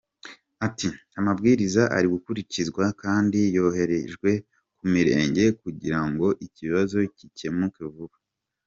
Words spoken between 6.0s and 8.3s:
ngo ikibazo gikemuke vuba.